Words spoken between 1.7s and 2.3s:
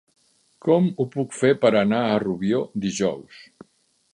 anar a